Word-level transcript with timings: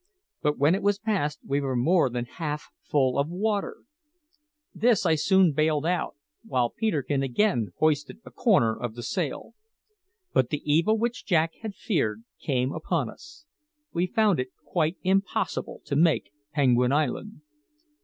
But 0.41 0.57
when 0.57 0.73
it 0.73 0.81
was 0.81 0.97
past 0.97 1.41
we 1.45 1.61
were 1.61 1.75
more 1.75 2.09
than 2.09 2.25
half 2.25 2.71
full 2.81 3.19
of 3.19 3.29
water. 3.29 3.81
This 4.73 5.05
I 5.05 5.13
soon 5.13 5.51
bailed 5.53 5.85
out, 5.85 6.15
while 6.43 6.71
Peterkin 6.71 7.21
again 7.21 7.71
hoisted 7.77 8.19
a 8.25 8.31
corner 8.31 8.75
of 8.75 8.95
the 8.95 9.03
sail. 9.03 9.53
But 10.33 10.49
the 10.49 10.63
evil 10.65 10.97
which 10.97 11.23
Jack 11.23 11.53
had 11.61 11.75
feared 11.75 12.23
came 12.39 12.71
upon 12.71 13.11
us. 13.11 13.45
We 13.93 14.07
found 14.07 14.39
it 14.39 14.49
quite 14.65 14.97
impossible 15.03 15.81
to 15.85 15.95
make 15.95 16.31
Penguin 16.51 16.91
Island. 16.91 17.41